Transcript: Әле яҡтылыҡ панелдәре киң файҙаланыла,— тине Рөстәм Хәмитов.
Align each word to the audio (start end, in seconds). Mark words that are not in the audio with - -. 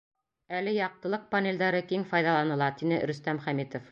Әле 0.59 0.71
яҡтылыҡ 0.77 1.27
панелдәре 1.35 1.83
киң 1.91 2.07
файҙаланыла,— 2.15 2.73
тине 2.81 3.01
Рөстәм 3.13 3.45
Хәмитов. 3.47 3.89